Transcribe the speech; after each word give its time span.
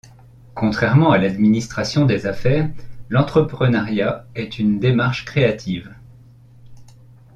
Contrairement 0.55 1.11
à 1.11 1.19
l'administration 1.19 2.07
des 2.07 2.25
affaires, 2.25 2.67
l´entrepreneuriat 3.11 4.23
est 4.33 4.57
une 4.57 4.79
démarche 4.79 5.25
créative. 5.25 5.93